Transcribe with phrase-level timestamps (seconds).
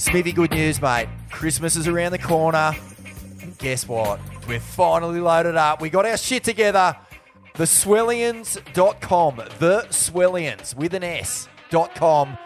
[0.00, 1.08] Smithy, good news, mate.
[1.30, 2.72] Christmas is around the corner.
[3.42, 4.18] And guess what?
[4.48, 5.82] We're finally loaded up.
[5.82, 6.96] We got our shit together.
[7.54, 9.36] Theswellians.com.
[9.58, 11.48] The Swellians with an S.
[11.68, 12.38] Dot com.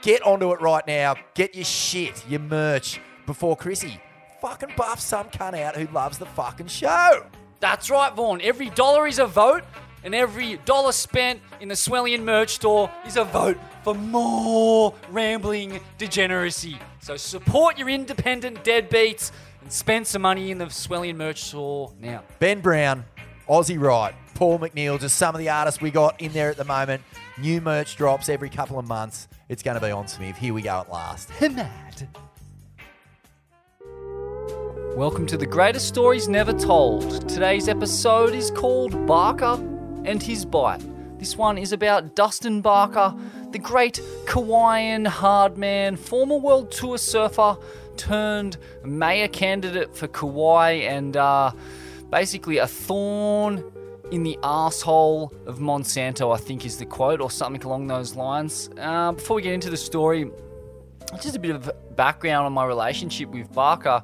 [0.00, 1.16] Get onto it right now.
[1.34, 4.00] Get your shit, your merch before Chrissy
[4.44, 7.24] fucking buffs some cunt out who loves the fucking show.
[7.60, 8.42] That's right, Vaughn.
[8.42, 9.64] Every dollar is a vote,
[10.02, 15.80] and every dollar spent in the Swellian merch store is a vote for more rambling
[15.96, 16.78] degeneracy.
[17.04, 22.22] So support your independent deadbeats and spend some money in the Swellian merch store now.
[22.38, 23.04] Ben Brown,
[23.46, 26.64] Aussie Wright, Paul McNeil, just some of the artists we got in there at the
[26.64, 27.02] moment.
[27.36, 29.28] New merch drops every couple of months.
[29.50, 30.38] It's going to be on Smith.
[30.38, 31.28] Here we go at last.
[31.42, 32.08] Mad.
[34.96, 37.28] Welcome to the greatest stories never told.
[37.28, 39.56] Today's episode is called Barca
[40.06, 40.80] and His Bite.
[41.18, 43.14] This one is about Dustin Barca,
[43.54, 47.56] the great Kauaian hardman, former world tour surfer
[47.96, 51.52] turned mayor candidate for Kauai, and uh,
[52.10, 53.62] basically a thorn
[54.10, 58.70] in the asshole of Monsanto, I think is the quote, or something along those lines.
[58.76, 60.28] Uh, before we get into the story,
[61.22, 64.02] just a bit of background on my relationship with Barca.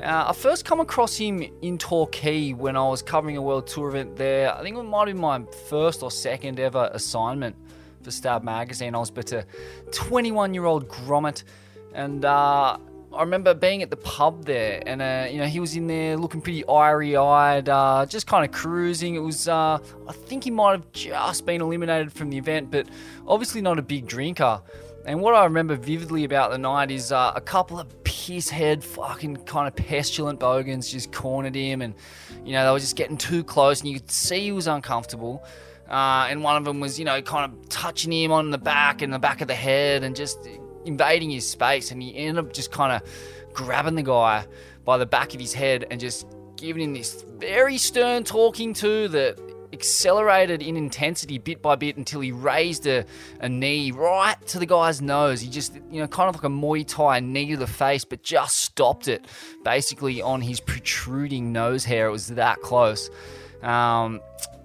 [0.00, 3.88] Uh, I first come across him in Torquay when I was covering a world tour
[3.88, 4.54] event there.
[4.54, 7.56] I think it might been my first or second ever assignment
[8.06, 8.94] for Stab Magazine.
[8.94, 9.44] I was but a
[9.90, 11.42] 21 year old grommet,
[11.92, 12.78] and uh,
[13.12, 16.16] I remember being at the pub there, and uh, you know he was in there
[16.16, 19.16] looking pretty iry eyed, uh, just kind of cruising.
[19.16, 22.86] It was, uh, I think he might have just been eliminated from the event, but
[23.26, 24.62] obviously not a big drinker.
[25.04, 28.84] And what I remember vividly about the night is uh, a couple of piss head,
[28.84, 31.92] fucking kind of pestilent bogans just cornered him, and
[32.44, 35.44] you know they were just getting too close, and you could see he was uncomfortable.
[35.88, 39.02] Uh, and one of them was, you know, kind of touching him on the back
[39.02, 40.48] and the back of the head, and just
[40.84, 41.90] invading his space.
[41.90, 43.02] And he ended up just kind of
[43.52, 44.46] grabbing the guy
[44.84, 46.26] by the back of his head and just
[46.56, 49.38] giving him this very stern talking to that
[49.72, 53.04] accelerated in intensity bit by bit until he raised a,
[53.40, 55.40] a knee right to the guy's nose.
[55.40, 58.22] He just, you know, kind of like a Muay Thai knee to the face, but
[58.22, 59.26] just stopped it
[59.64, 62.06] basically on his protruding nose hair.
[62.06, 63.10] It was that close.
[63.62, 64.20] Um,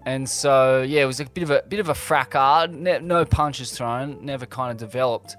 [0.05, 2.69] and so, yeah, it was a bit of a bit of a fracas.
[2.71, 5.35] Ne- no punches thrown, never kind of developed.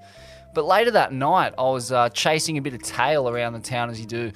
[0.53, 3.89] But later that night, I was uh, chasing a bit of tail around the town
[3.89, 4.31] as you do,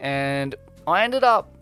[0.00, 0.54] and
[0.86, 1.54] I ended up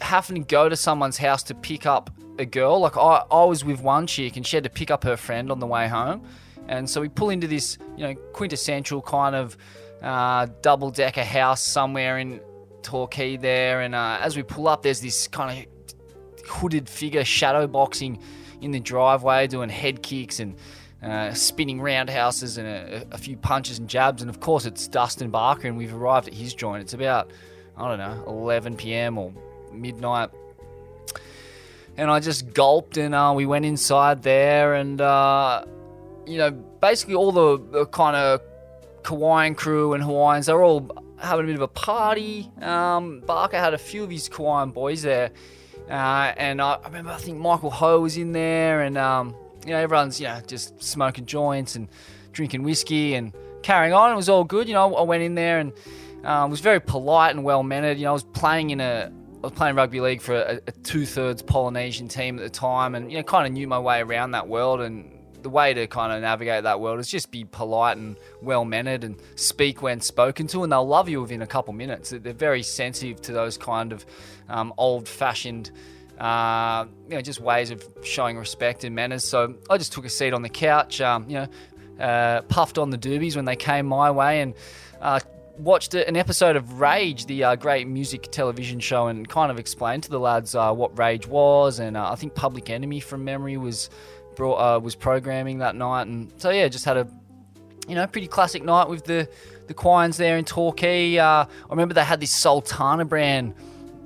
[0.00, 2.80] having to go to someone's house to pick up a girl.
[2.80, 5.50] Like I, I was with one chick and she had to pick up her friend
[5.50, 6.24] on the way home.
[6.68, 9.56] And so we pull into this, you know, quintessential kind of
[10.02, 12.40] uh, double decker house somewhere in
[12.82, 13.80] Torquay there.
[13.80, 15.66] And uh, as we pull up, there's this kind of
[16.48, 18.18] hooded figure shadow boxing
[18.60, 20.56] in the driveway, doing head kicks and
[21.02, 24.22] uh, spinning roundhouses and a, a few punches and jabs.
[24.22, 26.82] And of course, it's Dustin Barca, and we've arrived at his joint.
[26.82, 27.30] It's about,
[27.76, 29.18] I don't know, 11 p.m.
[29.18, 29.32] or
[29.72, 30.30] midnight.
[31.96, 35.64] And I just gulped and uh, we went inside there and, uh,
[36.26, 38.40] you know, basically all the, the kind of
[39.02, 40.88] Kauaian crew and Hawaiians, they're all
[41.18, 42.48] having a bit of a party.
[42.60, 45.32] Um, Barca had a few of his Kauaian boys there.
[45.88, 49.34] Uh, and I, I, remember, I think Michael Ho was in there and, um,
[49.64, 51.88] you know, everyone's, you know, just smoking joints and
[52.32, 53.32] drinking whiskey and
[53.62, 54.12] carrying on.
[54.12, 54.68] It was all good.
[54.68, 55.72] You know, I went in there and
[56.24, 57.98] um, was very polite and well mannered.
[57.98, 60.72] You know, I was playing in a, I was playing rugby league for a, a
[60.72, 64.00] two thirds Polynesian team at the time, and you know, kind of knew my way
[64.00, 64.80] around that world.
[64.80, 68.64] And the way to kind of navigate that world is just be polite and well
[68.64, 72.10] mannered and speak when spoken to, and they'll love you within a couple minutes.
[72.10, 74.04] They're very sensitive to those kind of
[74.48, 75.70] um, old fashioned.
[76.18, 79.24] Uh, you know, just ways of showing respect and manners.
[79.24, 82.90] So I just took a seat on the couch, um, you know, uh, puffed on
[82.90, 84.54] the doobies when they came my way, and
[85.00, 85.20] uh,
[85.58, 90.04] watched an episode of Rage, the uh, great music television show, and kind of explained
[90.04, 91.78] to the lads uh, what Rage was.
[91.78, 93.90] And uh, I think Public Enemy, from memory, was
[94.38, 96.06] brought uh, was programming that night.
[96.06, 97.06] And so yeah, just had a
[97.86, 99.28] you know pretty classic night with the
[99.66, 101.18] the Quines there in Torquay.
[101.18, 103.54] Uh, I remember they had this Sultana brand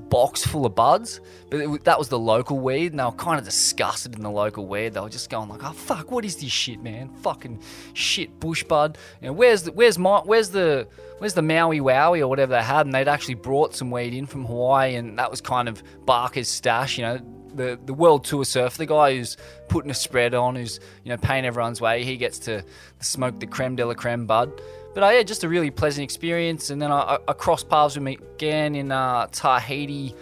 [0.09, 3.39] box full of buds, but it, that was the local weed, and they were kind
[3.39, 4.95] of disgusted in the local weed.
[4.95, 7.11] They were just going like, "Oh fuck, what is this shit, man?
[7.23, 7.61] Fucking
[7.93, 8.99] shit, bush bud.
[9.21, 12.62] You know, where's the where's my where's the where's the Maui Wowie or whatever they
[12.62, 15.83] had?" And they'd actually brought some weed in from Hawaii, and that was kind of
[16.06, 16.97] Barca's stash.
[16.97, 17.19] You know,
[17.55, 19.37] the the world tour surf, the guy who's
[19.69, 22.65] putting a spread on, who's you know paying everyone's way, he gets to
[23.01, 24.53] smoke the creme de la creme bud.
[24.95, 26.71] But uh, yeah, just a really pleasant experience.
[26.71, 30.15] And then I, I crossed paths with him again in uh, Tahiti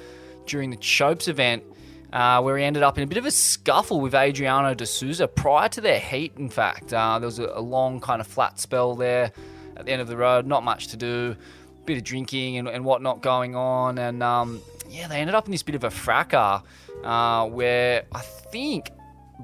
[0.46, 1.64] during the Chopes event,
[2.12, 5.26] uh, where he ended up in a bit of a scuffle with Adriano de Souza
[5.26, 6.34] prior to their heat.
[6.36, 9.32] In fact, uh, there was a, a, long kind of flat spell there.
[9.76, 11.36] at the end of the road, not much to do,
[11.84, 15.52] bit of drinking and, and whatnot going on, and um, yeah, they ended up in
[15.52, 16.62] this bit of a fracas
[17.04, 18.90] uh, where I think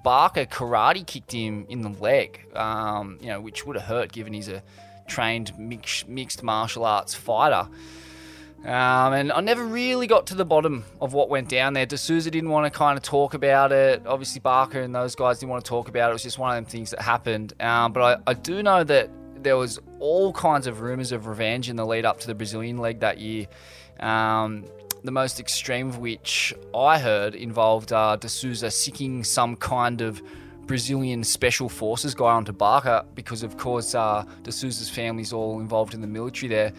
[0.03, 4.32] Barca karate kicked him in the leg, um, you know, which would have hurt given
[4.32, 4.62] he's a
[5.06, 7.69] trained mix, mixed martial arts fighter.
[8.64, 11.87] Um, and I never really got to the bottom of what went down there.
[11.87, 14.05] D'Souza didn't want to kind of talk about it.
[14.06, 16.11] Obviously, Barca and those guys didn't want to talk about it.
[16.11, 17.52] It was just one of them things that happened.
[17.61, 21.70] Um, but I, I do know that there was all kinds of rumours of revenge
[21.70, 23.47] in the lead up to the Brazilian leg that year.
[24.00, 24.64] Um,
[25.06, 30.20] the most extreme of which I heard involved uh, D'Souza seeking some kind of
[30.67, 36.00] Brazilian special forces guy onto Barca because, of course, uh, D'Souza's family's all involved in
[36.00, 36.73] the military there.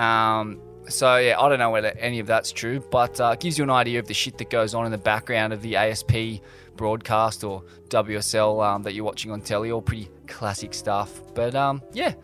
[0.00, 3.64] Um, so yeah, I don't know whether any of that's true, but uh, gives you
[3.64, 6.42] an idea of the shit that goes on in the background of the ASP
[6.76, 9.70] broadcast or WSL um, that you're watching on telly.
[9.70, 11.20] All pretty classic stuff.
[11.34, 12.14] But um, yeah,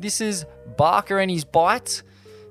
[0.00, 0.44] this is
[0.76, 2.02] Barca and his bite.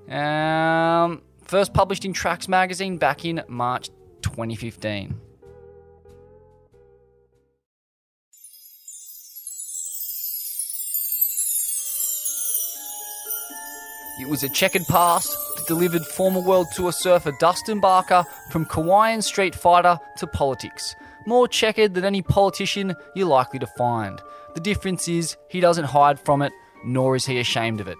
[0.10, 3.90] Um, first published in Tracks magazine back in March
[4.22, 5.20] 2015.
[14.22, 19.24] It was a checkered past that delivered former World Tour surfer Dustin Barca from Kauaian
[19.24, 20.94] street fighter to politics.
[21.26, 24.22] More checkered than any politician you're likely to find.
[24.54, 26.54] The difference is he doesn't hide from it,
[26.86, 27.98] nor is he ashamed of it.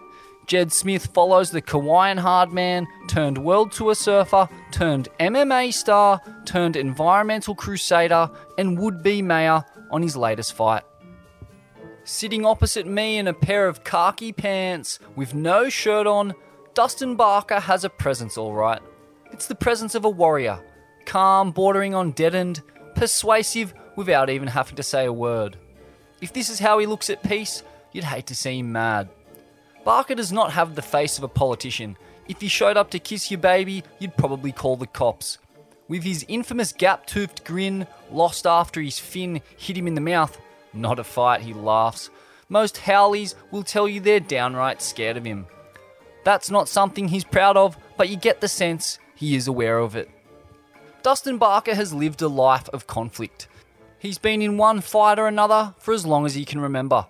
[0.50, 7.54] Jed Smith follows the Kauaian hardman, turned World Tour surfer, turned MMA star, turned environmental
[7.54, 10.82] crusader, and would be mayor on his latest fight.
[12.04, 16.34] Sitting opposite me in a pair of khaki pants with no shirt on,
[16.74, 18.82] Dustin Barca has a presence, alright.
[19.32, 20.60] It's the presence of a warrior,
[21.06, 22.64] calm, bordering on deadened,
[22.96, 25.58] persuasive without even having to say a word.
[26.22, 27.62] If this is how he looks at peace,
[27.92, 29.10] you'd hate to see him mad.
[29.84, 31.98] Barca does not have the face of a politician.
[32.28, 35.38] If he showed up to kiss your baby, you'd probably call the cops.
[35.88, 40.40] With his infamous gap toothed grin, lost after his fin hit him in the mouth,
[40.74, 42.10] not a fight, he laughs.
[42.48, 45.48] Most haoles will tell you they're downright scared of him.
[46.24, 49.96] That's not something he's proud of, but you get the sense he is aware of
[49.96, 50.10] it.
[51.02, 53.48] Dustin Barca has lived a life of conflict.
[53.98, 57.08] He's been in one fight or another for as long as he can remember.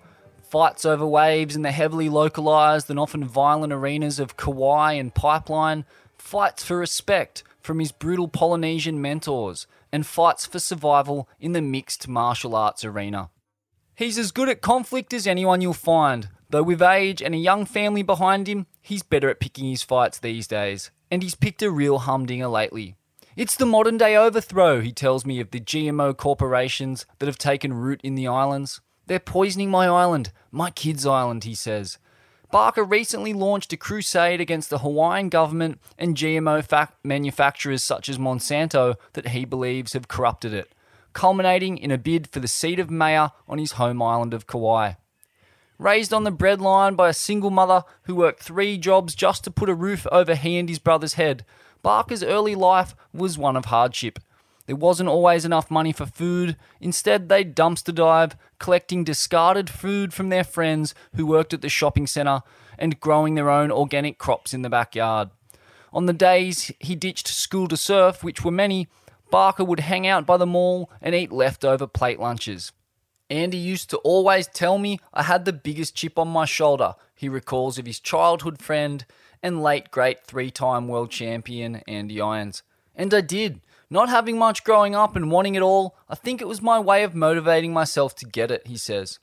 [0.50, 5.84] Fights over waves in the heavily localised and often violent arenas of Kauai and Pipeline,
[6.18, 12.08] fights for respect from his brutal Polynesian mentors, and fights for survival in the mixed
[12.08, 13.30] martial arts arena.
[13.94, 17.64] He's as good at conflict as anyone you'll find, though with age and a young
[17.64, 21.70] family behind him, he's better at picking his fights these days, and he's picked a
[21.70, 22.96] real humdinger lately.
[23.36, 27.72] It's the modern day overthrow, he tells me, of the GMO corporations that have taken
[27.72, 28.80] root in the islands.
[29.10, 31.98] They're poisoning my island, my kids' island, he says.
[32.52, 38.18] Barca recently launched a crusade against the Hawaiian government and GMO fa- manufacturers such as
[38.18, 40.72] Monsanto that he believes have corrupted it,
[41.12, 44.92] culminating in a bid for the seat of mayor on his home island of Kauai.
[45.76, 49.68] Raised on the breadline by a single mother who worked three jobs just to put
[49.68, 51.44] a roof over he and his brother's head,
[51.82, 54.20] Barca's early life was one of hardship.
[54.70, 56.56] There wasn't always enough money for food.
[56.80, 62.06] Instead, they'd dumpster dive, collecting discarded food from their friends who worked at the shopping
[62.06, 62.42] centre
[62.78, 65.30] and growing their own organic crops in the backyard.
[65.92, 68.86] On the days he ditched school to surf, which were many,
[69.32, 72.70] Barca would hang out by the mall and eat leftover plate lunches.
[73.28, 77.28] Andy used to always tell me I had the biggest chip on my shoulder, he
[77.28, 79.04] recalls of his childhood friend
[79.42, 82.62] and late great three time world champion Andy Irons.
[82.94, 83.60] And I did.
[83.88, 87.02] Not having much growing up and wanting it all, I think it was my way
[87.02, 89.18] of motivating myself to get it, he says.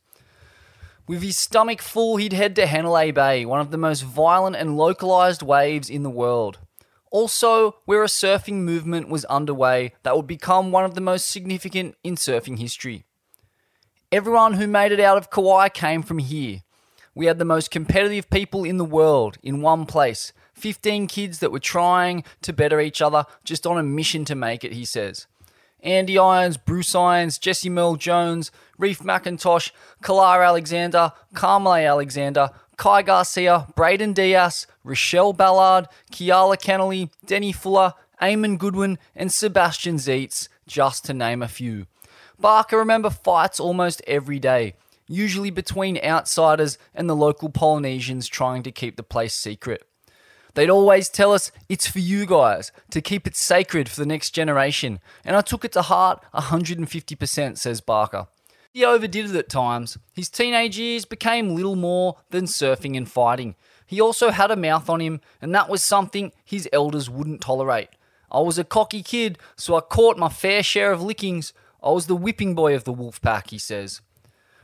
[1.08, 4.76] With his stomach full, he'd head to Hanalei Bay, one of the most violent and
[4.76, 6.60] localized waves in the world.
[7.12, 11.96] Also, where a surfing movement was underway that would become one of the most significant
[12.04, 13.06] in surfing history.
[14.12, 16.64] Everyone who made it out of Kauai came from here.
[17.16, 21.52] We had the most competitive people in the world in one place, 15 kids that
[21.52, 25.28] were trying to better each other, just on a mission to make it, he says.
[25.82, 29.72] Andy Irons, Bruce Irons, Jesse Merle Jones, Reef McIntosh,
[30.02, 38.58] Kala Alexander, Kamalei Alexander, Kai Garcia, Braden Dias, Rochelle Ballard, Keala Kennelly, Danny Fuller, Eamon
[38.58, 41.86] Goodwin, and Sebastian Zietz, just to name a few.
[42.40, 44.74] Barca remember fights almost every day,
[45.08, 49.84] usually between outsiders and the local Polynesians trying to keep the place secret.
[50.58, 54.32] They'd always tell us it's for you guys to keep it sacred for the next
[54.32, 58.28] generation, and I took it to heart 150%, says Barca.
[58.74, 60.00] He overdid it at times.
[60.14, 63.54] His teenage years became little more than surfing and fighting.
[63.86, 67.90] He also had a mouth on him, and that was something his elders wouldn't tolerate.
[68.32, 71.54] I was a cocky kid, so I caught my fair share of lickings.
[71.84, 74.02] I was the whipping boy of the wolf pack, he says.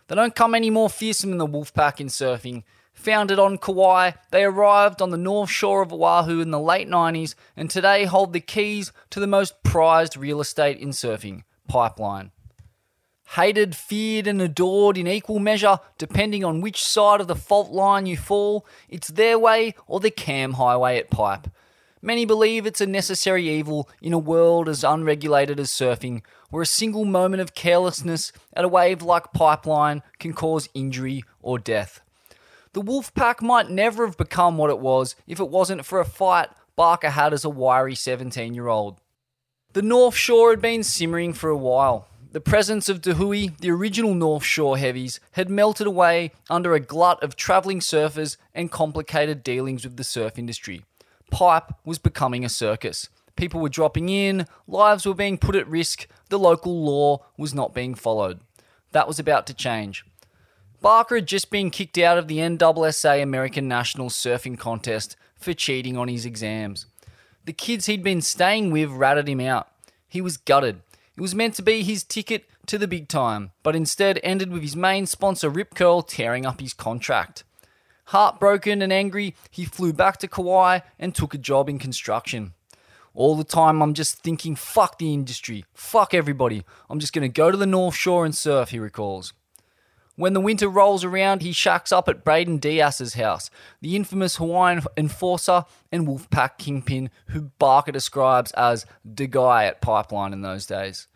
[0.08, 2.64] They don't come any more fearsome than the wolf pack in surfing.
[3.04, 7.36] Founded on Kauai, they arrived on the north shore of Oahu in the late 90s
[7.58, 12.32] and today hold the keys to the most prized real estate in surfing Pipeline.
[13.32, 18.06] Hated, feared, and adored in equal measure, depending on which side of the fault line
[18.06, 21.50] you fall, it's their way or the cam highway at Pipe.
[22.02, 26.66] Many believe it's a necessary evil in a world as unregulated as surfing, where a
[26.66, 32.00] single moment of carelessness at a wave like Pipeline can cause injury or death.
[32.74, 36.06] The wolf pack might never have become what it was if it wasn't for a
[36.06, 39.00] fight Barca had as a wiry 17 year old.
[39.74, 42.08] The North Shore had been simmering for a while.
[42.32, 47.22] The presence of Dahui, the original North Shore heavies, had melted away under a glut
[47.22, 50.82] of travelling surfers and complicated dealings with the surf industry.
[51.30, 53.10] Pipe was becoming a circus.
[53.36, 57.76] People were dropping in, lives were being put at risk, the local law was not
[57.76, 58.40] being followed.
[58.94, 60.04] That was about to change.
[60.84, 65.96] Barca had just been kicked out of the NSSA American National Surfing Contest for cheating
[65.96, 66.88] on his exams.
[67.46, 69.70] The kids he'd been staying with ratted him out.
[70.10, 70.82] He was gutted.
[71.16, 74.62] It was meant to be his ticket to the big time, but instead ended with
[74.62, 77.46] his main sponsor Rip Curl tearing up his contract.
[78.08, 82.56] Heartbroken and angry, he flew back to Kauai and took a job in construction.
[83.14, 86.66] All the time, I'm just thinking, fuck the industry, fuck everybody.
[86.90, 89.32] I'm just going to go to the North Shore and surf, he recalls.
[90.16, 93.50] When the winter rolls around, he shacks up at Braden Dias's house,
[93.82, 100.32] the infamous Hawaiian enforcer and Wolfpack kingpin who Barca describes as the guy at Pipeline
[100.32, 101.08] in those days.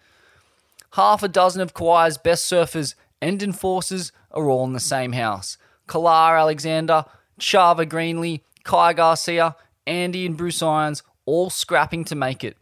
[0.94, 5.58] Half a dozen of Kauai's best surfers and enforcers are all in the same house.
[5.86, 7.06] Kala Alexander,
[7.39, 12.58] Chava Greenlee, Kai Garcia, Andy and Bruce Irons all scrapping to make it.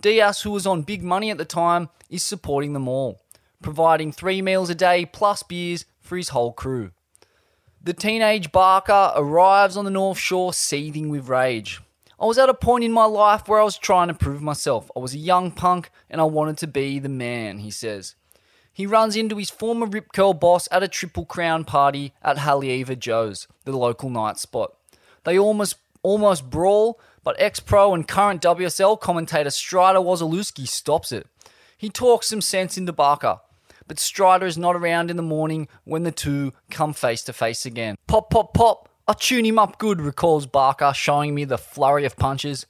[0.00, 3.22] Dias, who was on big money at the time, is supporting them all
[3.62, 6.90] providing three meals a day plus beers for his whole crew.
[7.82, 11.80] The teenage Barca arrives on the North Shore seething with rage.
[12.20, 14.90] I was at a point in my life where I was trying to prove myself.
[14.96, 18.16] I was a young punk and I wanted to be the man, he says.
[18.72, 22.98] He runs into his former Rip Curl boss at a Triple Crown party at Haleiwa
[22.98, 24.74] Joe's, the local night spot.
[25.24, 31.26] They almost almost brawl, but ex-pro and current WSL commentator Strider Wasilewski stops it.
[31.76, 33.40] He talks some sense into Barca,
[33.88, 37.66] but Strider is not around in the morning when the two come face to face
[37.66, 37.96] again.
[38.06, 38.88] Pop, pop, pop.
[39.08, 42.66] I tune him up good, recalls Barca, showing me the flurry of punches.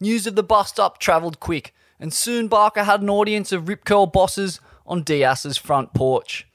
[0.00, 3.84] News of the bust up travelled quick, and soon Barca had an audience of Rip
[3.84, 6.46] Curl bosses on Dias's front porch.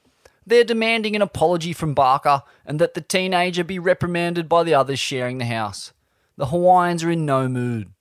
[0.46, 4.98] They're demanding an apology from Barca and that the teenager be reprimanded by the others
[4.98, 5.92] sharing the house.
[6.36, 7.92] The Hawaiians are in no mood.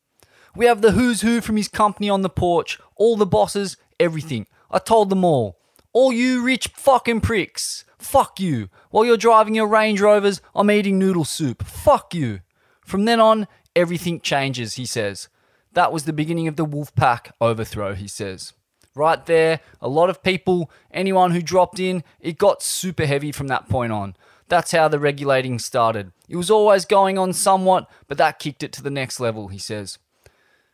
[0.55, 4.47] We have the who's who from his company on the porch, all the bosses, everything.
[4.69, 5.60] I told them all.
[5.93, 7.83] All you rich fucking pricks.
[7.97, 8.69] Fuck you.
[8.91, 11.63] While you're driving your Range Rovers, I'm eating noodle soup.
[11.63, 12.39] Fuck you.
[12.85, 15.27] From then on, everything changes, he says.
[15.73, 18.53] That was the beginning of the Wolfpack overthrow, he says.
[18.95, 23.47] Right there, a lot of people, anyone who dropped in, it got super heavy from
[23.47, 24.15] that point on.
[24.47, 26.11] That's how the regulating started.
[26.27, 29.59] It was always going on somewhat, but that kicked it to the next level, he
[29.59, 29.97] says.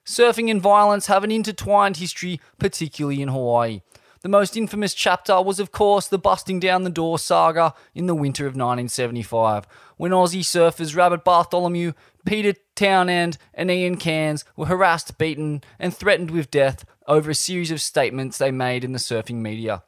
[0.04, 3.82] Surfing and violence have an intertwined history, particularly in Hawaii.
[4.22, 8.16] The most infamous chapter was, of course, the busting down the door saga in the
[8.16, 11.94] winter of 1975, when Aussie surfers Rabbit Bartholomew,
[12.26, 17.72] Peter Townend, and Ian Cairns were harassed, beaten, and threatened with death over a series
[17.72, 19.84] of statements they made in the surfing media.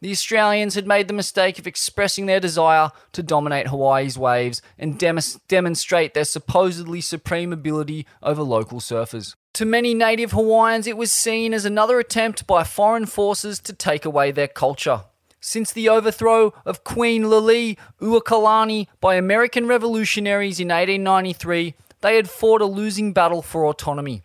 [0.00, 4.98] The Australians had made the mistake of expressing their desire to dominate Hawaii's waves and
[4.98, 5.18] dem-
[5.48, 9.34] demonstrate their supposedly supreme ability over local surfers.
[9.54, 14.04] To many native Hawaiians, it was seen as another attempt by foreign forces to take
[14.04, 15.02] away their culture.
[15.40, 22.62] Since the overthrow of Queen Lili Uakalani by American revolutionaries in 1893, they had fought
[22.62, 24.22] a losing battle for autonomy.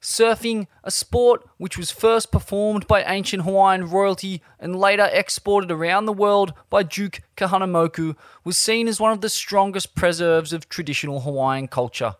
[0.00, 6.06] Surfing, a sport which was first performed by ancient Hawaiian royalty and later exported around
[6.06, 11.20] the world by Duke Kahanamoku, was seen as one of the strongest preserves of traditional
[11.20, 12.14] Hawaiian culture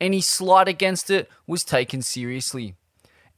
[0.00, 2.74] any slight against it was taken seriously.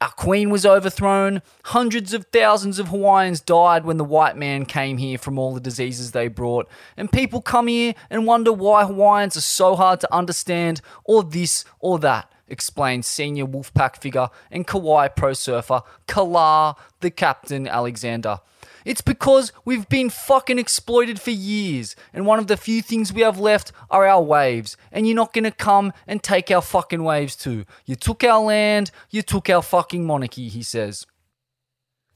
[0.00, 1.42] Our queen was overthrown.
[1.64, 5.60] Hundreds of thousands of Hawaiians died when the white man came here from all the
[5.60, 6.68] diseases they brought.
[6.96, 11.64] And people come here and wonder why Hawaiians are so hard to understand, or this
[11.80, 18.38] or that, explains senior Wolfpack figure and Kauai pro surfer Kala, the captain Alexander.
[18.84, 23.22] It's because we've been fucking exploited for years, and one of the few things we
[23.22, 27.36] have left are our waves, and you're not gonna come and take our fucking waves
[27.36, 27.64] too.
[27.84, 31.06] You took our land, you took our fucking monarchy, he says.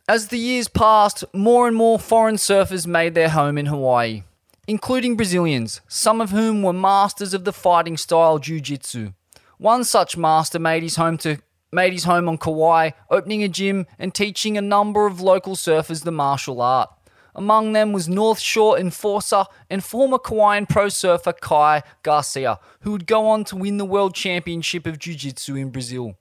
[0.09, 4.25] As the years passed, more and more foreign surfers made their home in Hawaii,
[4.66, 9.12] including Brazilians, some of whom were masters of the fighting style jiu-jitsu.
[9.59, 11.38] One such master made his home to
[11.73, 16.05] made his home on Kauai, opening a gym and teaching a number of local surfers
[16.05, 16.91] the martial art.
[17.35, 23.07] Among them was North Shore enforcer and former Kauaian pro surfer Kai Garcia, who would
[23.07, 26.14] go on to win the World Championship of Jiu Jitsu in Brazil.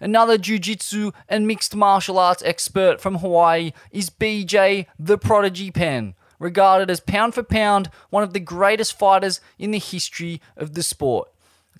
[0.00, 6.14] Another Jiu Jitsu and mixed martial arts expert from Hawaii is BJ the Prodigy Penn,
[6.38, 10.82] regarded as pound for pound one of the greatest fighters in the history of the
[10.84, 11.31] sport.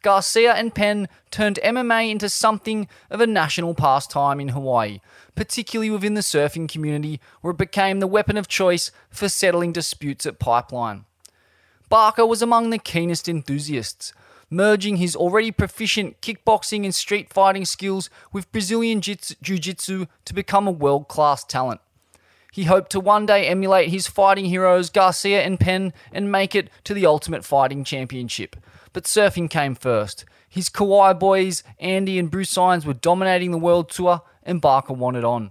[0.02, 5.00] Garcia and Penn turned MMA into something of a national pastime in Hawaii,
[5.34, 10.26] particularly within the surfing community, where it became the weapon of choice for settling disputes
[10.26, 11.04] at Pipeline.
[11.88, 14.12] Barca was among the keenest enthusiasts,
[14.50, 20.66] merging his already proficient kickboxing and street fighting skills with Brazilian jiu jitsu to become
[20.66, 21.80] a world class talent.
[22.52, 26.68] He hoped to one day emulate his fighting heroes Garcia and Penn and make it
[26.84, 28.56] to the Ultimate Fighting Championship,
[28.92, 30.24] but surfing came first.
[30.48, 35.24] His Kauai boys, Andy and Bruce Irons, were dominating the world tour, and Barca wanted
[35.24, 35.50] on.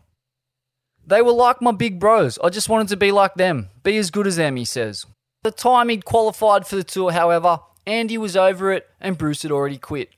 [1.05, 2.37] They were like my big bros.
[2.43, 5.05] I just wanted to be like them, be as good as them, he says.
[5.43, 9.51] The time he'd qualified for the tour, however, Andy was over it and Bruce had
[9.51, 10.09] already quit.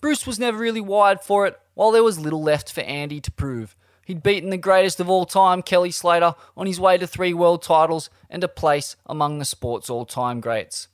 [0.00, 3.30] Bruce was never really wired for it, while there was little left for Andy to
[3.30, 3.76] prove.
[4.06, 7.62] He'd beaten the greatest of all time, Kelly Slater, on his way to three world
[7.62, 10.88] titles and a place among the sport's all time greats.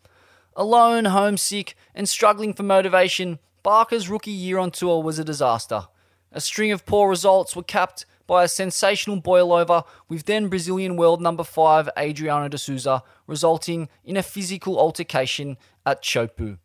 [0.59, 5.89] Alone, homesick, and struggling for motivation, Barca's rookie year on tour was a disaster.
[6.33, 11.21] A string of poor results were capped by a sensational boilover with then Brazilian world
[11.21, 16.57] number 5 Adriano de Souza, resulting in a physical altercation at Chopes.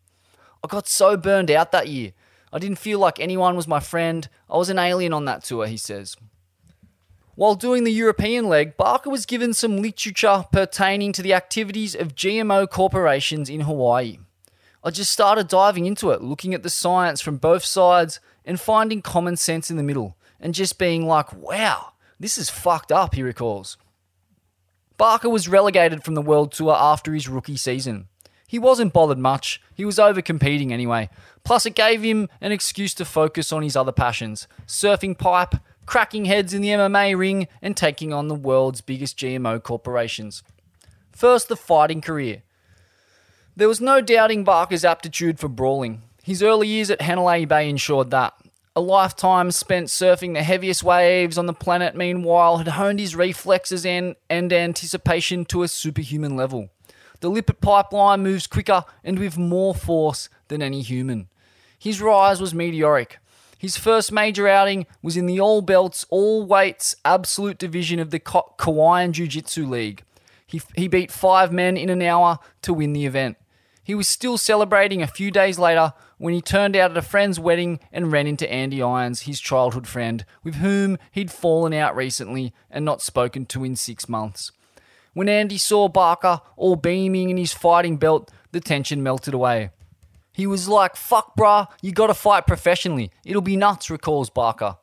[0.63, 2.13] I got so burned out that year.
[2.53, 4.29] I didn't feel like anyone was my friend.
[4.49, 6.15] I was an alien on that tour, he says.
[7.35, 12.15] While doing the European leg, Barca was given some literature pertaining to the activities of
[12.15, 14.17] GMO corporations in Hawaii.
[14.83, 19.01] I just started diving into it, looking at the science from both sides and finding
[19.01, 23.23] common sense in the middle, and just being like, wow, this is fucked up, he
[23.23, 23.77] recalls.
[24.97, 28.07] Barca was relegated from the World Tour after his rookie season.
[28.45, 31.09] He wasn't bothered much, he was over competing anyway.
[31.45, 35.55] Plus, it gave him an excuse to focus on his other passions surfing pipe
[35.91, 40.41] cracking heads in the MMA ring, and taking on the world's biggest GMO corporations.
[41.11, 42.43] First, the fighting career.
[43.57, 46.03] There was no doubting Barca's aptitude for brawling.
[46.23, 48.33] His early years at Hanalei Bay ensured that.
[48.73, 53.85] A lifetime spent surfing the heaviest waves on the planet, meanwhile, had honed his reflexes
[53.85, 56.69] and, and anticipation to a superhuman level.
[57.19, 61.27] The Lippert pipeline moves quicker and with more force than any human.
[61.77, 63.19] His rise was meteoric.
[63.61, 68.17] His first major outing was in the All Belts, All Weights Absolute Division of the
[68.17, 70.01] Ka- Kauaian Jiu Jitsu League.
[70.47, 73.37] He, he beat five men in an hour to win the event.
[73.83, 77.39] He was still celebrating a few days later when he turned out at a friend's
[77.39, 82.55] wedding and ran into Andy Irons, his childhood friend, with whom he'd fallen out recently
[82.71, 84.51] and not spoken to in six months.
[85.13, 89.69] When Andy saw Barca all beaming in his fighting belt, the tension melted away.
[90.31, 93.11] He was like, fuck, bruh, you gotta fight professionally.
[93.25, 94.77] It'll be nuts, recalls Barca.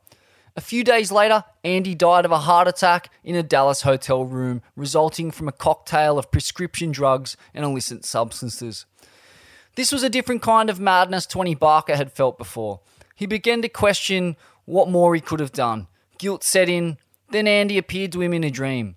[0.57, 4.61] A few days later, Andy died of a heart attack in a Dallas hotel room,
[4.75, 8.85] resulting from a cocktail of prescription drugs and illicit substances.
[9.77, 12.81] This was a different kind of madness Tony Barca had felt before.
[13.15, 15.87] He began to question what more he could have done.
[16.19, 16.99] Guilt set in,
[17.31, 18.97] then Andy appeared to him in a dream.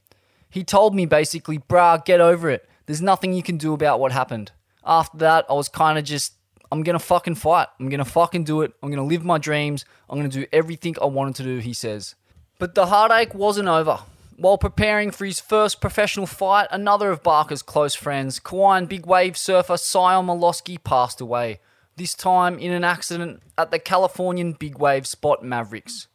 [0.49, 2.67] He told me basically, brah, get over it.
[2.87, 4.51] There's nothing you can do about what happened.
[4.83, 6.33] After that, I was kind of just
[6.71, 7.67] I'm gonna fucking fight.
[7.79, 8.73] I'm gonna fucking do it.
[8.81, 9.85] I'm gonna live my dreams.
[10.09, 12.15] I'm gonna do everything I wanted to do, he says.
[12.59, 13.99] But the heartache wasn't over.
[14.37, 19.37] While preparing for his first professional fight, another of Barca's close friends, Kauaian big wave
[19.37, 21.59] surfer Sion Milosky, passed away.
[21.97, 26.07] This time in an accident at the Californian big wave spot Mavericks.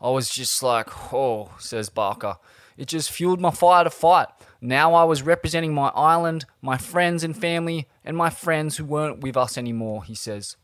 [0.00, 2.38] I was just like, oh, says Barca.
[2.76, 4.28] It just fueled my fire to fight.
[4.66, 9.20] Now I was representing my island, my friends and family, and my friends who weren't
[9.20, 10.56] with us anymore, he says.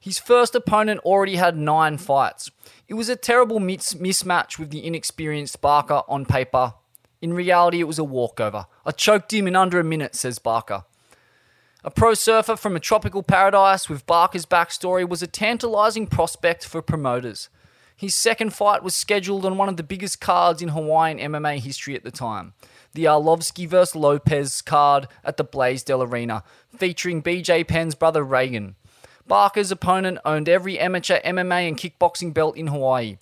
[0.00, 2.50] His first opponent already had nine fights.
[2.88, 6.74] It was a terrible mis- mismatch with the inexperienced Barca on paper.
[7.22, 8.66] In reality, it was a walkover.
[8.84, 10.84] I choked him in under a minute, says Barca.
[11.84, 16.82] A pro surfer from a tropical paradise with Barca's backstory was a tantalizing prospect for
[16.82, 17.50] promoters.
[17.96, 21.94] His second fight was scheduled on one of the biggest cards in Hawaiian MMA history
[21.94, 22.52] at the time
[22.96, 23.94] the Arlovsky vs.
[23.94, 26.42] Lopez card at the Blaisdell Arena,
[26.76, 28.74] featuring BJ Penn's brother Reagan.
[29.28, 33.18] Barca's opponent owned every amateur MMA and kickboxing belt in Hawaii.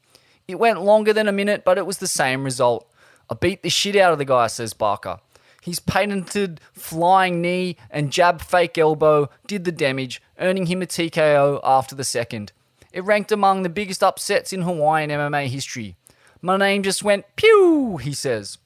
[0.47, 2.89] It went longer than a minute, but it was the same result.
[3.29, 5.21] I beat the shit out of the guy, says Barca.
[5.63, 11.61] His patented flying knee and jab fake elbow did the damage, earning him a TKO
[11.65, 12.53] after the second.
[12.93, 15.97] It ranked among the biggest upsets in Hawaiian MMA history.
[16.41, 18.59] My name just went pew, he says.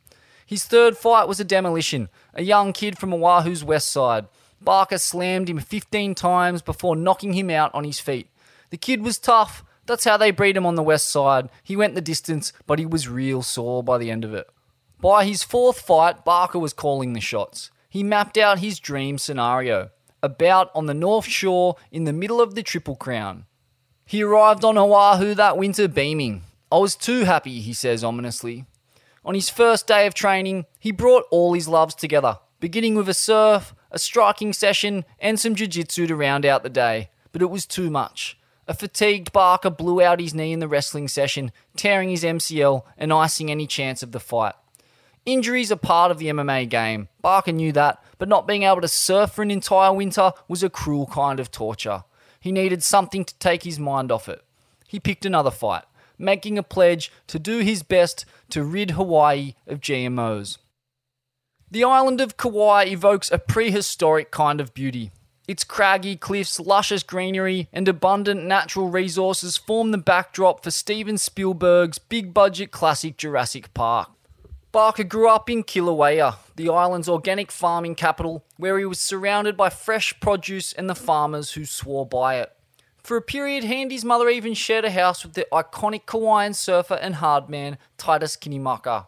[0.48, 4.28] His third fight was a demolition, a young kid from Oahu's west side.
[4.62, 8.30] Barca slammed him 15 times before knocking him out on his feet.
[8.70, 9.62] The kid was tough.
[9.84, 11.50] That's how they breed him on the west side.
[11.62, 14.48] He went the distance, but he was real sore by the end of it.
[14.98, 17.70] By his fourth fight, Barca was calling the shots.
[17.90, 19.90] He mapped out his dream scenario
[20.22, 23.44] a bout on the North Shore in the middle of the Triple Crown.
[24.06, 26.42] He arrived on Oahu that winter beaming.
[26.72, 28.64] I was too happy, he says ominously.
[29.28, 33.14] On his first day of training, he brought all his loves together, beginning with a
[33.14, 37.10] surf, a striking session, and some jiu jitsu to round out the day.
[37.30, 38.38] But it was too much.
[38.66, 43.12] A fatigued Barca blew out his knee in the wrestling session, tearing his MCL and
[43.12, 44.54] icing any chance of the fight.
[45.26, 47.08] Injuries are part of the MMA game.
[47.20, 50.70] Barca knew that, but not being able to surf for an entire winter was a
[50.70, 52.04] cruel kind of torture.
[52.40, 54.42] He needed something to take his mind off it.
[54.86, 55.84] He picked another fight
[56.18, 60.58] making a pledge to do his best to rid Hawaii of GMOs.
[61.70, 65.10] The island of Kauai evokes a prehistoric kind of beauty.
[65.46, 71.98] Its craggy cliffs, luscious greenery, and abundant natural resources form the backdrop for Steven Spielberg's
[71.98, 74.10] big budget classic Jurassic Park.
[74.72, 79.70] Barca grew up in Kilauea, the island's organic farming capital, where he was surrounded by
[79.70, 82.52] fresh produce and the farmers who swore by it.
[83.08, 86.54] For a period, he and his mother even shared a house with the iconic Kauaian
[86.54, 89.06] surfer and hardman Titus Kinimaka.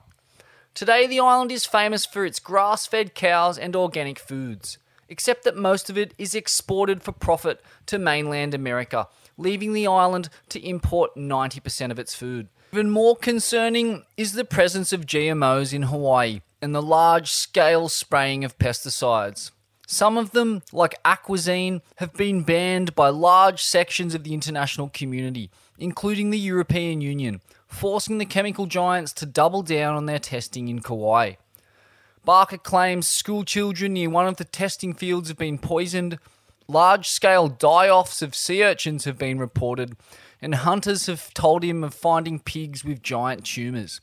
[0.72, 4.78] Today, the island is famous for its grass fed cows and organic foods,
[5.10, 10.30] except that most of it is exported for profit to mainland America, leaving the island
[10.48, 12.48] to import 90% of its food.
[12.72, 18.46] Even more concerning is the presence of GMOs in Hawaii and the large scale spraying
[18.46, 19.50] of pesticides.
[19.92, 25.50] Some of them, like atrazine, have been banned by large sections of the international community,
[25.81, 30.79] including the European Union, forcing the chemical giants to double down on their testing in
[30.79, 31.33] Kauai.
[32.24, 36.20] Barca claims school children near one of the testing fields have been poisoned,
[36.68, 39.96] large scale die offs of sea urchins have been reported,
[40.40, 44.00] and hunters have told him of finding pigs with giant tumours.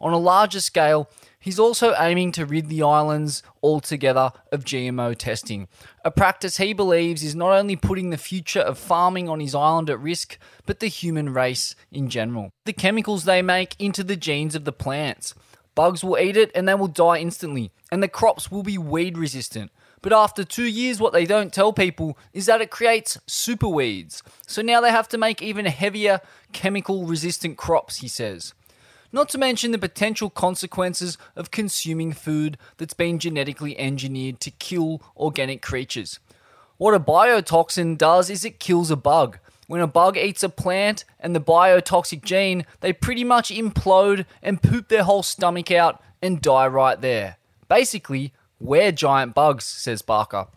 [0.00, 1.08] On a larger scale,
[1.42, 5.66] He's also aiming to rid the islands altogether of GMO testing,
[6.04, 9.90] a practice he believes is not only putting the future of farming on his island
[9.90, 12.52] at risk, but the human race in general.
[12.64, 15.34] The chemicals they make into the genes of the plants.
[15.74, 19.18] Bugs will eat it and they will die instantly, and the crops will be weed
[19.18, 19.72] resistant.
[20.00, 24.22] But after two years, what they don't tell people is that it creates super weeds.
[24.46, 26.20] So now they have to make even heavier
[26.52, 28.54] chemical resistant crops, he says
[29.12, 35.02] not to mention the potential consequences of consuming food that's been genetically engineered to kill
[35.16, 36.18] organic creatures.
[36.78, 39.38] What a biotoxin does is it kills a bug.
[39.68, 44.62] When a bug eats a plant and the biotoxic gene, they pretty much implode and
[44.62, 47.36] poop their whole stomach out and die right there.
[47.68, 50.48] Basically, we're giant bugs, says Barca.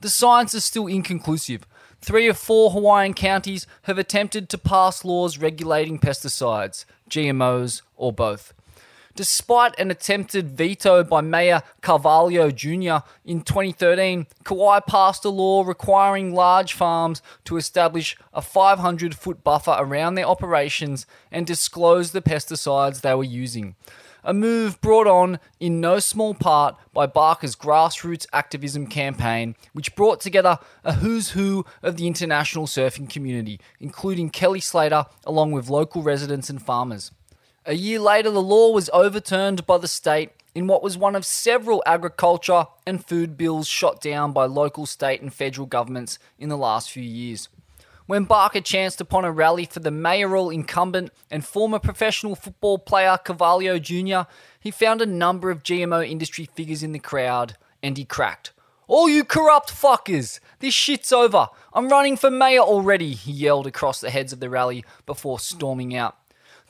[0.00, 1.66] The science is still inconclusive.
[2.00, 6.86] Three of four Hawaiian counties have attempted to pass laws regulating pesticides.
[7.10, 8.54] GMOs, or both.
[9.16, 13.04] Despite an attempted veto by Mayor Carvalho Jr.
[13.24, 19.76] in 2013, Kauai passed a law requiring large farms to establish a 500 foot buffer
[19.78, 23.74] around their operations and disclose the pesticides they were using.
[24.22, 30.20] A move brought on in no small part by Barca's grassroots activism campaign, which brought
[30.20, 36.02] together a who's who of the international surfing community, including Kelly Slater, along with local
[36.02, 37.12] residents and farmers.
[37.64, 41.24] A year later, the law was overturned by the state in what was one of
[41.24, 46.56] several agriculture and food bills shot down by local, state, and federal governments in the
[46.58, 47.48] last few years.
[48.10, 53.16] When Barca chanced upon a rally for the mayoral incumbent and former professional football player
[53.16, 54.22] Carvalho Jr.,
[54.58, 58.50] he found a number of GMO industry figures in the crowd and he cracked.
[58.88, 60.40] All you corrupt fuckers!
[60.58, 61.50] This shit's over!
[61.72, 65.94] I'm running for mayor already, he yelled across the heads of the rally before storming
[65.94, 66.16] out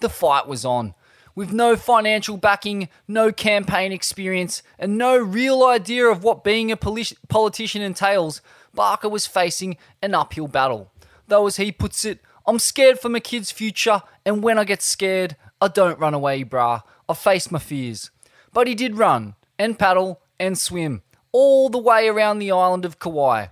[0.00, 0.94] the fight was on.
[1.34, 6.76] With no financial backing, no campaign experience, and no real idea of what being a
[6.76, 8.42] politician entails,
[8.74, 10.92] Barca was facing an uphill battle.
[11.30, 14.82] Though, as he puts it, I'm scared for my kid's future, and when I get
[14.82, 16.82] scared, I don't run away, brah.
[17.08, 18.10] I face my fears.
[18.52, 22.98] But he did run, and paddle, and swim, all the way around the island of
[22.98, 23.46] Kauai.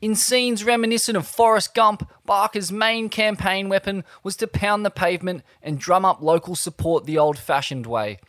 [0.00, 5.42] In scenes reminiscent of Forrest Gump, Barca's main campaign weapon was to pound the pavement
[5.60, 8.20] and drum up local support the old fashioned way.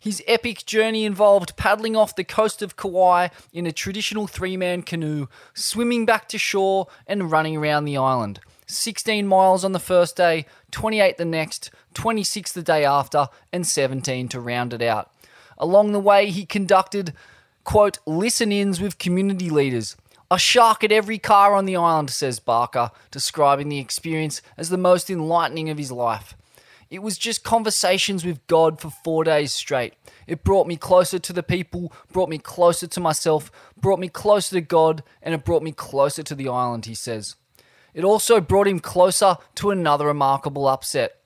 [0.00, 4.82] His epic journey involved paddling off the coast of Kauai in a traditional three man
[4.82, 8.40] canoe, swimming back to shore, and running around the island.
[8.68, 14.28] 16 miles on the first day, 28 the next, 26 the day after, and 17
[14.28, 15.10] to round it out.
[15.56, 17.14] Along the way, he conducted,
[17.64, 19.96] quote, listen ins with community leaders.
[20.30, 24.76] A shark at every car on the island, says Barca, describing the experience as the
[24.76, 26.36] most enlightening of his life.
[26.90, 29.94] It was just conversations with God for four days straight.
[30.26, 34.56] It brought me closer to the people, brought me closer to myself, brought me closer
[34.56, 37.36] to God, and it brought me closer to the island, he says.
[37.98, 41.16] It also brought him closer to another remarkable upset.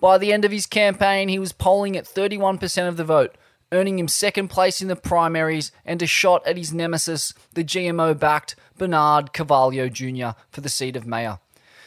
[0.00, 3.34] By the end of his campaign, he was polling at 31% of the vote,
[3.72, 8.16] earning him second place in the primaries and a shot at his nemesis, the GMO
[8.16, 11.40] backed Bernard Carvalho Jr., for the seat of mayor.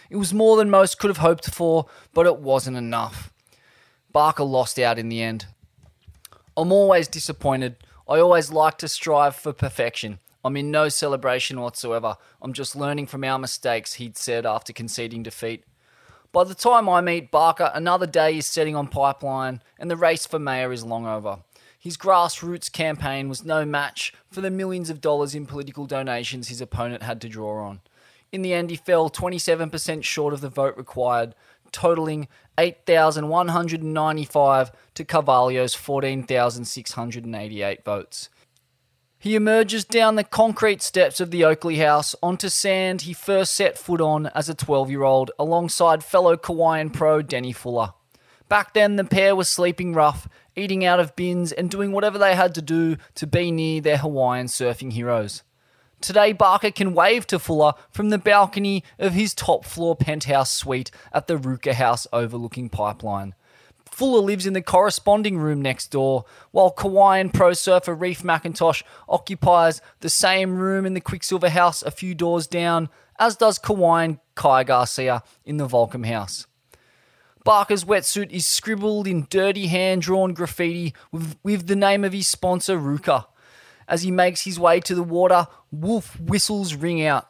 [0.09, 3.31] It was more than most could have hoped for, but it wasn't enough.
[4.11, 5.45] Barca lost out in the end.
[6.57, 7.77] I'm always disappointed.
[8.09, 10.19] I always like to strive for perfection.
[10.43, 12.17] I'm in no celebration whatsoever.
[12.41, 15.63] I'm just learning from our mistakes, he'd said after conceding defeat.
[16.33, 20.25] By the time I meet Barca, another day is setting on pipeline, and the race
[20.25, 21.37] for mayor is long over.
[21.79, 26.61] His grassroots campaign was no match for the millions of dollars in political donations his
[26.61, 27.81] opponent had to draw on.
[28.31, 31.35] In the end, he fell 27% short of the vote required,
[31.71, 32.27] totaling
[32.57, 38.29] 8,195 to Carvalho's 14,688 votes.
[39.23, 43.77] He emerges down the concrete steps of the Oakley House onto sand he first set
[43.77, 47.93] foot on as a 12 year old alongside fellow Kauaian pro Danny Fuller.
[48.49, 52.35] Back then, the pair were sleeping rough, eating out of bins, and doing whatever they
[52.35, 55.43] had to do to be near their Hawaiian surfing heroes.
[56.01, 60.91] Today, Barca can wave to Fuller from the balcony of his top floor penthouse suite
[61.13, 63.35] at the RVCA House overlooking Pipeline.
[63.93, 69.81] Fuller lives in the corresponding room next door, while Kauaian pro surfer Reef McIntosh occupies
[69.99, 74.63] the same room in the Quiksilver House a few doors down, as does Kauaian Kai
[74.63, 76.47] Garcia in the Volcom House.
[77.43, 82.27] Barca's wetsuit is scribbled in dirty hand drawn graffiti with, with the name of his
[82.27, 83.27] sponsor, RVCA.
[83.87, 87.29] As he makes his way to the water, wolf whistles ring out.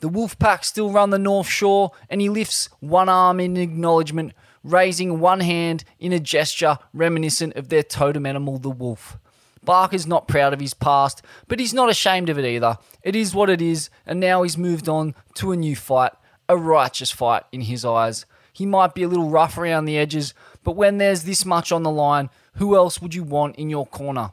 [0.00, 4.32] The wolf pack still run the north shore, and he lifts one arm in acknowledgement,
[4.64, 9.18] raising one hand in a gesture reminiscent of their totem animal, the wolf.
[9.62, 12.78] Barca's not proud of his past, but he's not ashamed of it either.
[13.02, 16.12] It is what it is, and now he's moved on to a new fight,
[16.48, 18.24] a righteous fight in his eyes.
[18.54, 20.32] He might be a little rough around the edges,
[20.64, 23.86] but when there's this much on the line, who else would you want in your
[23.86, 24.32] corner?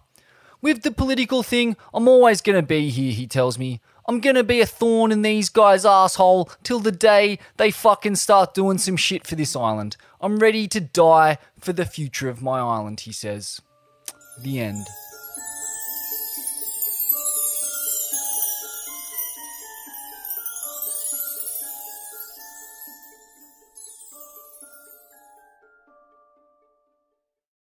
[0.62, 3.80] With the political thing, I'm always going to be here, he tells me.
[4.10, 8.54] I'm gonna be a thorn in these guys' asshole till the day they fucking start
[8.54, 9.98] doing some shit for this island.
[10.22, 13.62] I'm ready to die for the future of my island, he says.
[14.41, 14.88] The end.